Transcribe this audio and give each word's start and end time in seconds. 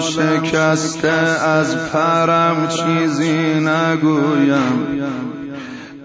شکسته 0.00 1.08
از 1.08 1.76
پرم 1.76 2.68
چیزی 2.68 3.60
نگویم. 3.60 5.02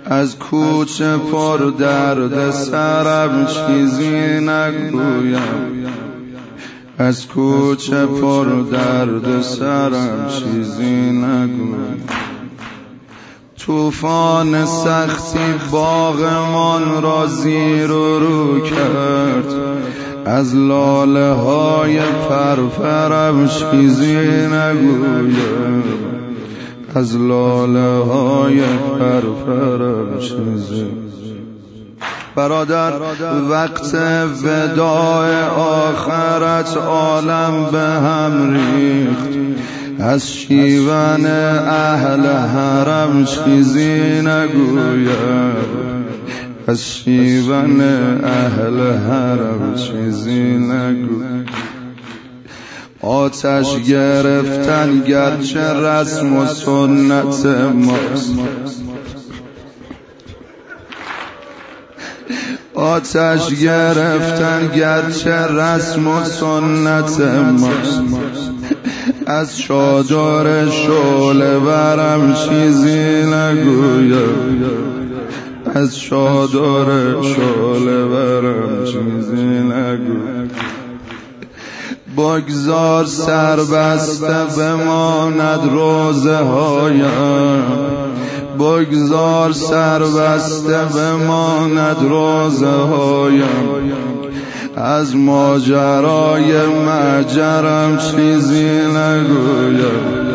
از 0.05 0.39
کوچه 0.39 1.17
پر 1.17 1.57
درد 1.57 2.51
سرم 2.51 3.45
چیزی 3.45 4.39
نگویم. 4.39 5.87
از 6.97 7.27
کوچه 7.27 8.05
پر 8.05 8.45
درد 8.71 9.41
سرم 9.41 10.27
چیزی 10.29 11.11
نگویم. 11.11 12.03
توفان 13.57 14.65
سختی 14.65 15.53
باغمان 15.71 17.03
را 17.03 17.27
زیر 17.27 17.91
و 17.91 18.19
رو 18.19 18.59
کرد. 18.59 19.73
از 20.25 20.55
لاله 20.55 21.33
های 21.33 21.99
پرپرم 22.29 23.47
چیزی 23.47 24.15
نگویم. 24.47 25.83
از 26.95 27.17
لاله 27.17 28.03
های 28.03 28.61
پرپرم 28.99 30.19
چیزی 30.19 30.87
برادر 32.35 32.93
وقت 33.49 33.95
وداع 34.43 35.45
آخرت 35.57 36.77
عالم 36.77 37.67
به 37.71 37.79
هم 37.79 38.53
ریخت. 38.53 39.29
از 39.99 40.31
شیون 40.31 41.25
اهل 41.25 42.27
حرم 42.27 43.25
چیزی 43.25 44.21
نگویم. 44.21 46.02
از 46.67 46.85
شیون 46.87 47.81
اهل 48.23 48.97
حرم 48.97 49.75
چیزی 49.75 50.57
نگویم 50.57 51.45
آتش 53.01 53.75
گرفتن 53.81 54.99
گرچه 55.07 55.73
رسم 55.73 56.35
و 56.35 56.45
سنت 56.45 57.45
ماست. 57.73 58.33
آتش 62.73 63.49
گرفتن 63.49 64.67
گرچه 64.75 65.47
رسم 65.47 66.07
و 66.07 66.23
سنت 66.23 67.21
ماست. 67.59 68.01
از 69.25 69.57
چادر 69.57 70.69
شعله 70.69 71.59
برم 71.59 72.33
چیزی 72.33 73.23
نگویم 73.25 75.02
از 75.75 75.99
چادر 75.99 77.21
شعله 77.21 78.05
برم 78.05 78.85
چیزی 78.85 79.45
نگویم 79.45 80.51
بگذار 82.17 83.05
سر 83.05 83.55
بسته 83.55 84.45
بماند 84.57 85.59
روزه 85.71 86.37
هایم 86.37 87.63
بگذار 88.59 89.51
سر 89.51 89.99
بسته 89.99 90.79
بماند 90.95 91.97
روزه 92.09 92.67
هایم 92.67 93.93
از 94.75 95.15
ماجرای 95.15 96.65
مجرم 96.65 97.97
چیزی 97.97 98.69
نگویم. 98.87 100.32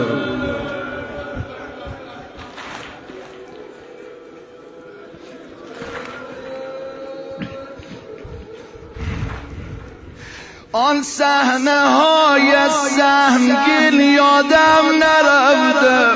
آن 10.73 11.03
صحنه 11.03 11.81
های 11.81 12.53
سهمگین 12.71 14.01
یادم 14.01 14.85
نرفته. 14.93 16.09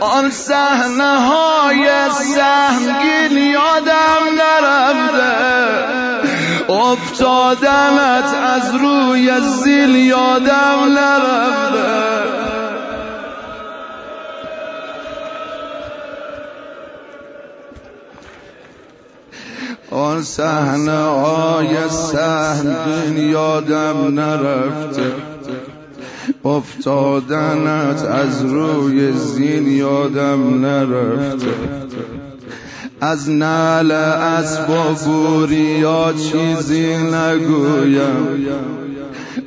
آن 0.00 0.30
صحنه 0.30 1.18
های 1.18 1.88
سهمگین 2.10 3.38
یادم 3.38 4.22
نرفته. 4.38 5.30
افتادنت 6.72 8.34
از 8.34 8.74
روی 8.74 9.40
زیل 9.40 9.94
یادم 9.94 10.98
نرفته. 10.98 12.39
صحنه 20.22 21.02
های 21.02 21.88
سهمگین 21.88 23.30
یادم 23.30 24.20
نرفته. 24.20 25.12
افتادنت 26.44 28.04
از 28.04 28.44
روی 28.44 29.12
زین 29.12 29.66
یادم 29.66 30.66
نرفته. 30.66 31.46
از 33.00 33.30
نعل 33.30 33.90
اسب 33.90 34.70
و 34.70 35.52
یا 35.52 36.12
چیزی 36.12 36.96
نگویم. 36.96 38.46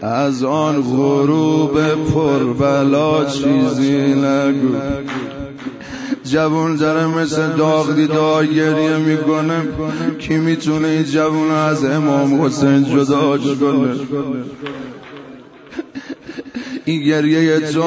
از 0.01 0.43
آن 0.43 0.81
غروب 0.81 1.79
پربلا 1.95 3.25
چیزی 3.25 3.97
نگویم 3.97 5.32
جوون 6.33 6.75
داره 6.75 7.07
مثل 7.07 7.47
داغ 7.57 7.95
دیده 7.95 8.47
گریه 8.55 8.97
می‌کنه. 8.97 9.61
کی 10.19 10.37
می‌تونه 10.37 10.87
این 10.87 11.03
جوون 11.03 11.51
از 11.51 11.85
امام 11.85 12.41
حسین 12.41 12.83
جدا 12.83 13.37
کنه؟ 13.37 13.95
این 16.85 17.03
گریه 17.03 17.59
تو 17.59 17.81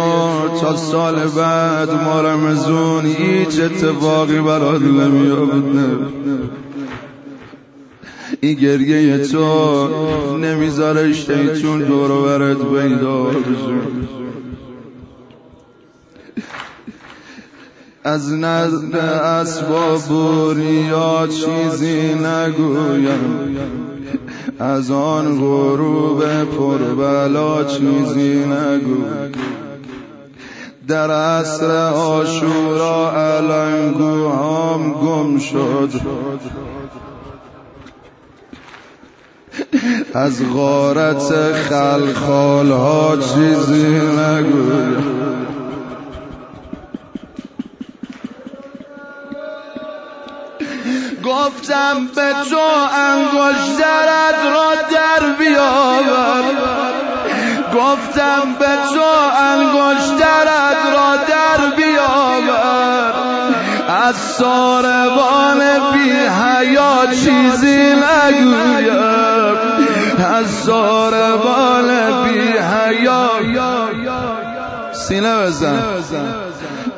تا 0.60 0.76
سال 0.76 1.14
بعد 1.14 1.90
ما 1.90 2.20
رمزون 2.20 3.06
هیچ 3.06 3.60
اتفاقی 3.60 4.40
برات 4.40 4.82
نمیافته. 4.82 5.86
این 8.40 8.54
گریه 8.54 9.18
تو 9.18 10.36
نمی‌ذاره 10.36 11.12
شیطون 11.12 11.82
دور 11.82 12.22
برت 12.22 12.58
پیدا 12.58 13.22
بشه. 13.24 14.15
از 18.06 18.32
نزد 18.32 18.96
اسباب 18.96 20.58
یا 20.90 21.26
چیزی 21.26 22.14
نگویم. 22.14 23.56
از 24.58 24.90
آن 24.90 25.40
غروب 25.40 26.24
پربلا 26.44 27.64
چیزی 27.64 28.44
نگو 28.44 29.04
در 30.88 31.10
عصر 31.10 31.88
آشورا 31.88 33.12
علنگو 33.12 34.28
گم 34.92 35.38
شد. 35.38 35.90
از 40.14 40.42
غارت 40.54 41.52
خلخال 41.52 42.70
ها 42.70 43.16
چیزی 43.16 43.86
نگویم. 43.98 45.26
گفتم 51.26 52.06
به 52.14 52.32
تو 52.50 52.58
انگشترت 52.94 54.40
را 54.52 54.74
در 54.74 55.26
بیاور. 55.38 56.44
گفتم 57.74 58.54
به 58.58 58.66
تو 58.66 59.02
انگشترت 59.38 60.76
را 60.92 61.16
در 61.16 61.76
بیاور. 61.76 63.12
از 64.06 64.16
ساربان 64.16 65.58
بی 65.92 66.10
حیا 66.10 67.06
چیزی 67.06 67.94
نگویم. 67.94 69.06
از 70.18 70.50
ساربان 70.50 71.88
بی 72.24 72.58
حیا. 72.58 73.30
سینه 74.96 75.42
بزن. 75.42 75.82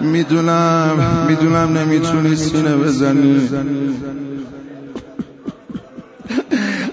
می‌دونم 0.00 1.24
می‌دونم 1.28 1.78
نمی‌تونی 1.78 2.36
سینه 2.36 2.76
بزنی. 2.76 3.48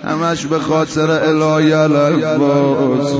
همش 0.03 0.45
به 0.45 0.59
خاطر 0.59 1.11
الهی 1.11 1.73
الالفاظ 1.73 3.13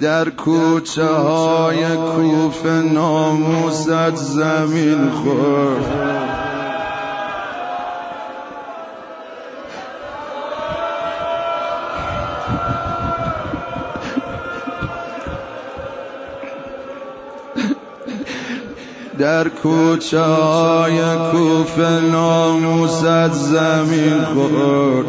در 0.00 0.30
کوچه 0.30 1.06
های 1.06 1.96
کوف 1.96 2.66
ناموست 2.66 4.14
زمین 4.14 5.10
خورد. 5.10 6.37
در 19.18 19.48
کوچه 19.48 20.20
های 20.20 21.00
کوف 21.32 21.78
ناموست 22.12 23.32
زمین 23.32 24.24
خورد. 24.34 25.06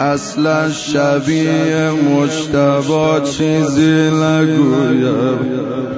اصلا 0.00 0.70
شبیه 0.70 1.90
مجتبا 1.90 3.20
چیزی 3.20 4.10
نگویم. 4.10 5.95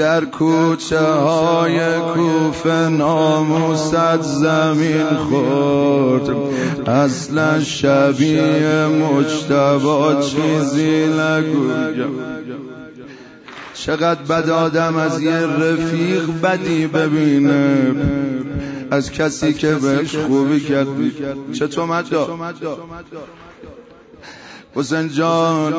در 0.00 0.24
کوچه 0.24 1.00
های 1.00 1.98
کوفه 1.98 2.88
ناموست 2.88 4.22
زمین 4.22 5.06
خورد. 5.30 6.30
اصلا 6.88 7.60
شبیه 7.60 8.86
مجتبا 8.86 10.22
چیزی 10.22 11.06
نگویم. 11.06 12.10
چقدر 13.74 14.22
بد 14.22 14.50
آدم 14.50 14.96
از 14.96 15.22
یه 15.22 15.46
رفیق 15.46 16.40
بدی 16.42 16.86
ببینه. 16.86 17.94
از 18.90 19.12
کسی 19.12 19.52
که 19.52 19.74
بهش 19.74 20.16
خوبی 20.16 20.60
کرد. 20.60 20.88
چطور 21.52 21.84
مدا 21.84 22.38
حسین 24.74 25.08
جان. 25.08 25.74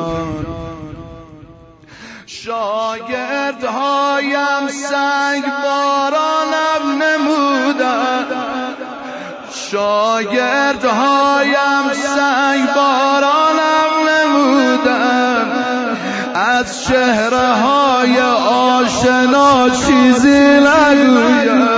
شاگرد 2.40 3.64
هایم 3.64 4.68
سنگ 4.68 5.44
بارانم 5.62 7.02
نمودن 7.02 8.26
شاگرد 9.70 10.84
هایم 10.84 11.92
سنگ 11.92 12.74
بارانم 12.74 13.92
نمودن 14.08 15.52
از 16.34 16.84
چهره 16.84 17.52
های 17.52 18.20
آشنا 18.20 19.70
چیزی 19.70 20.60
نگویم. 20.60 21.68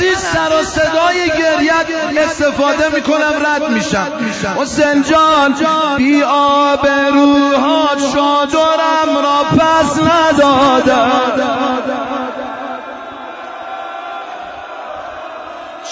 این 0.00 0.14
سر 0.14 0.60
و 0.60 0.64
صدای 0.64 1.28
گریت 1.28 1.86
استفاده 2.18 2.88
می‌کنم 2.88 3.32
رد 3.46 3.68
میشم. 3.68 4.12
حسین 4.56 5.02
جان 5.02 5.54
بی 5.96 6.22
آب 6.22 6.86
روها 6.86 7.88
چادرم 8.12 9.18
را 9.22 9.44
پس 9.58 9.98
ندادم. 9.98 11.20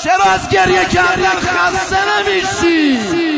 چرا 0.02 0.32
از 0.34 0.48
گریه 0.48 0.84
کردن 0.84 1.40
خسته 1.40 1.96
نمیشی؟ 2.18 3.31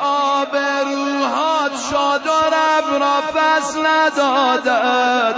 بی 0.00 0.06
آب 0.06 0.56
روحات 0.86 1.72
شادرم 1.90 3.00
را 3.00 3.20
پس 3.34 3.76
ندادد 3.76 5.34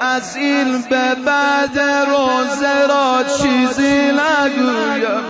از 0.00 0.36
این 0.36 0.82
به 0.90 1.14
بعد 1.26 1.78
روزه 1.78 2.86
را 2.88 3.24
چیزی 3.38 4.12
نگویم. 4.12 5.24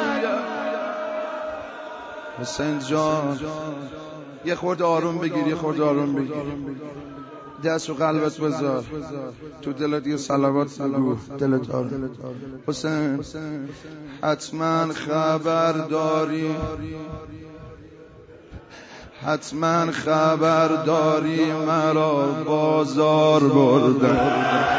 حسین 2.41 2.79
جان 2.79 3.41
یه 4.45 4.55
خورد 4.55 4.83
آروم 4.83 5.19
بگیر 5.19 5.47
یه 5.47 5.55
خورد 5.55 5.81
آروم 5.81 6.15
بگیر. 6.15 6.35
دست 7.65 7.89
رو 7.89 7.95
قلبت 7.95 8.37
بذار. 8.41 8.85
تو 9.63 9.73
دلت 9.73 10.07
یه 10.07 10.17
سلوات 10.17 10.79
بگو. 10.79 11.17
دلت 11.39 11.71
آروم. 11.71 12.11
حسین 12.67 13.25
حتما 14.23 14.93
خبر 14.93 15.73
داری 15.73 16.57
حتما 19.27 19.93
خبر 19.93 20.69
داری 20.69 21.53
مرا 21.67 22.27
بازار 22.47 23.41
بردن 23.41 24.75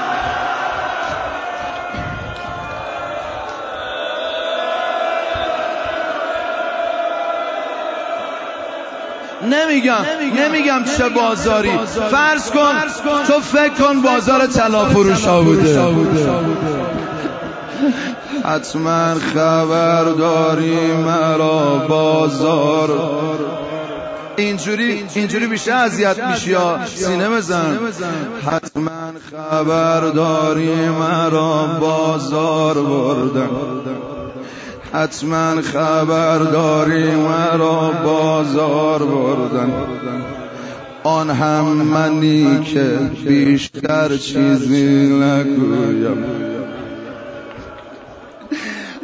نمیگم 9.42 10.06
نمیگم. 10.38 10.84
چه 10.98 11.10
بازاری. 11.10 11.72
فرض 12.12 12.52
کن 12.52 12.74
تو 13.28 13.40
فکر 13.42 13.74
کن 13.74 14.02
بازار 14.02 14.46
طلا 14.48 14.86
فروش 14.86 15.26
بوده. 15.28 15.90
حتما 18.44 19.16
خبر 19.16 20.04
داری 20.04 20.94
مرا 20.94 21.88
بازار. 21.90 22.90
اینجوری 24.38 25.04
اینجوری 25.16 25.48
بیشتر 25.48 25.72
اذیت 25.72 26.24
میشی 26.24 26.50
یا 26.50 26.80
سینه 26.86 27.30
بزن؟ 27.30 27.80
حتما 28.46 29.14
خبر 29.32 30.02
داری 30.10 30.90
مرا 30.90 31.78
بازار 31.80 32.74
بردن. 32.74 33.50
حتما 34.94 35.62
خبر 35.62 36.38
داری 36.38 37.16
مرا 37.16 37.92
بازار 38.04 39.04
بردن. 39.04 39.74
آن 41.04 41.30
هم 41.30 41.66
منی 41.66 42.64
که 42.64 43.00
بیشتر 43.28 44.18
چیزی 44.18 45.08
نگویم. 45.08 46.55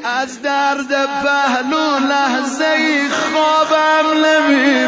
از 0.04 0.42
درد 0.42 1.06
پهلو 1.24 2.00
لحظه 2.00 3.10
خوابم 3.10 4.26
نمی 4.26 4.88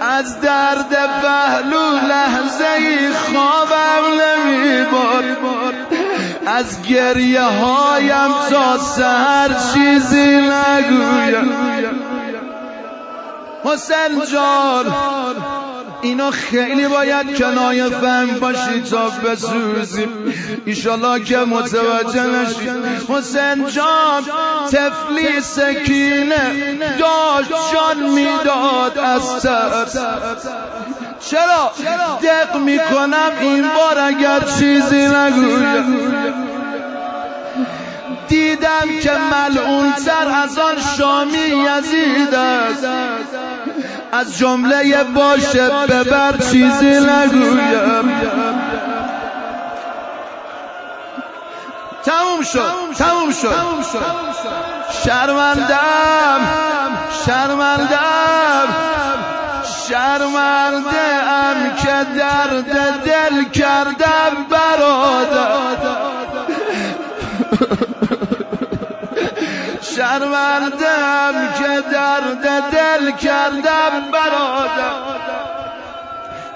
از 0.00 0.40
درد 0.40 0.96
پهلو 1.22 1.90
لحظه 1.90 3.10
خوابم 3.12 4.04
نمی 4.20 4.86
از 6.46 6.82
گریه 6.82 7.42
هایم 7.42 8.32
تا 8.50 8.78
سهر 8.78 9.48
چیزی 9.74 10.36
نگویم. 10.36 11.52
حسین 13.64 14.24
جان. 14.32 14.86
اینا 16.02 16.30
خیلی 16.30 16.88
باید 16.88 17.38
کنایه 17.38 17.88
فهم 17.88 18.38
باشی 18.40 18.82
تا 18.90 19.08
بسوزی. 19.08 20.08
ایشالله 20.64 21.24
که 21.24 21.38
متوجه 21.38 22.26
نشی 22.26 22.70
حسین 23.08 23.66
جان 23.66 24.22
تفلی 24.72 25.40
سکینه 25.40 26.76
داشت 26.98 27.50
جان 27.72 28.10
می‌داد 28.10 28.98
از 28.98 29.42
ترس. 29.42 29.96
چرا 31.30 31.72
دق 32.22 32.56
می‌کنم 32.56 33.32
این 33.40 33.62
بار 33.62 33.98
اگر 33.98 34.40
چیزی 34.58 35.06
نگویم؟ 35.06 36.14
دیدم 38.28 38.88
که 39.02 39.12
ملعون 39.12 39.92
تر 39.92 40.28
از 40.42 40.58
آن 40.58 40.74
شامی 40.98 41.38
یزید 41.38 42.34
است. 42.34 42.86
از 44.12 44.38
جمله 44.38 45.04
باشه 45.04 45.70
ببر 45.70 46.36
چیزی 46.50 47.00
نگویم. 47.00 48.12
تموم 52.04 52.42
شد 52.42 52.94
تموم 52.98 53.32
شد. 53.32 53.54
شرمندم 55.04 56.40
شرمندم 57.26 58.68
شرمنده 59.88 61.08
ام 61.28 61.76
که 61.76 62.18
درد 62.18 62.72
دل 63.04 63.44
کردم 63.44 64.46
برادر. 64.50 66.17
شرمندم 69.98 71.34
که 71.58 71.82
درد 71.92 72.70
دل 72.72 73.10
کردم 73.10 74.10
برادر. 74.12 75.17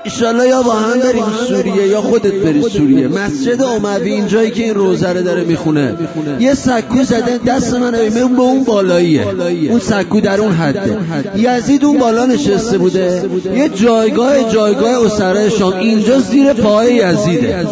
ایشالله 0.05 0.49
یا 0.49 0.63
با 0.63 0.73
هم 0.73 1.01
بریم 1.01 1.25
سوریه 1.49 1.89
یا 1.89 2.01
خودت 2.01 2.35
بری 2.35 2.63
سوریه. 2.63 3.09
مسجد 3.09 3.63
اموی 3.63 4.11
این 4.11 4.27
جایی 4.27 4.51
که 4.51 4.63
این 4.63 4.75
روزه 4.75 5.09
رو 5.09 5.23
داره 5.23 5.45
می‌خونه. 5.45 5.97
یه 6.41 6.55
سکو 6.55 7.05
زده 7.05 7.41
دست 7.47 7.75
من 7.75 7.95
اون 7.95 8.37
به 8.37 8.43
اون 8.43 8.65
بالاییه. 8.65 9.27
اون 9.71 9.79
سکو 9.79 10.21
در 10.21 10.41
اون 10.41 10.53
حده. 10.53 10.97
یزید 11.37 11.85
اون 11.85 11.99
بالا 11.99 12.27
نشسته 12.27 12.79
بوده. 12.79 13.23
یه 13.57 13.69
جایگاه 13.69 14.53
جایگاه 14.53 15.07
اسره 15.07 15.49
شام 15.49 15.73
اینجا 15.73 16.21
زیر 16.21 16.53
پای 16.53 16.95
یزیده. 16.95 17.67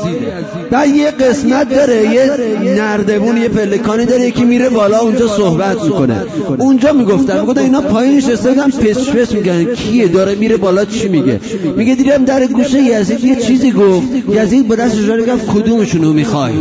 بعد 0.71 0.89
یه 0.89 1.11
قسمت 1.11 1.69
داره 1.69 2.03
یه 2.15 2.31
نردبون 2.77 3.37
یه 3.37 3.49
پلکانی 3.49 4.05
داره 4.07 4.31
که 4.31 4.45
میره 4.45 4.69
بالا 4.69 4.99
اونجا 4.99 5.29
صحبت 5.29 5.83
می‌کنه. 5.83 6.25
اونجا 6.59 6.93
می‌گفتن 6.93 7.41
می‌گفتن 7.41 7.61
اینا 7.61 7.81
پایین 7.81 8.17
نشسته 8.17 8.49
بودن 8.49 8.71
پس 8.71 9.09
پس 9.09 9.33
میگن 9.33 9.75
کیه؟ 9.75 10.09
داره 10.09 10.35
میره 10.35 10.57
بالا 10.57 10.85
چی 10.85 11.09
میگه؟ 11.09 11.41
میگه 11.77 11.95
دیدم 12.21 12.39
در 12.39 12.47
گوشه 12.47 12.83
یزید 12.83 13.25
یه 13.25 13.37
چیزی 13.37 13.73
گفت. 13.73 14.09
یزید 14.29 14.69
با 14.69 14.75
دست 14.75 15.07
جاری 15.07 15.27
گفت 15.27 15.47
کدومشونو 15.47 16.13
می‌خوای؟ 16.13 16.53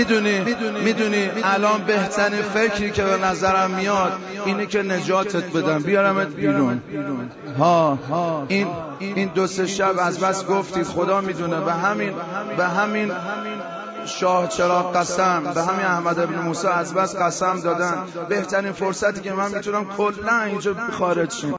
می‌دونی 0.00 0.40
می‌دونی 0.84 1.30
الان 1.44 1.80
بهترین 1.86 2.42
فکری 2.42 2.90
که 2.90 3.04
به 3.04 3.16
نظرم 3.16 3.70
میاد 3.70 4.12
اینه 4.44 4.66
که 4.66 4.82
نجاتت 4.82 5.52
بدم. 5.52 5.78
بیارمت 5.78 6.28
بیرون. 6.28 6.80
ها 7.58 7.98
این 8.48 8.66
این 8.98 9.30
دو 9.34 9.46
سه 9.46 9.66
شب 9.66 9.94
از 9.98 10.20
بس 10.20 10.46
گفتی 10.46 10.84
خدا 10.84 11.20
می‌دونه. 11.20 11.60
به 11.60 11.72
همین 11.72 12.12
به 12.56 12.64
همین 12.64 13.12
شاه 14.06 14.48
چرا 14.48 14.82
قسم 14.82 15.42
به 15.54 15.62
همین 15.62 15.86
احمد 15.86 16.18
ابن 16.18 16.34
موسی 16.34 16.68
از 16.68 16.94
بس 16.94 17.16
قسم 17.16 17.60
دادن. 17.60 17.94
بهترین 18.28 18.72
فرصتی 18.72 19.20
که 19.20 19.32
من 19.32 19.54
می‌تونم 19.54 19.84
کلا 19.84 20.42
اینجا 20.42 20.74
خارج 20.98 21.32
شیم 21.32 21.48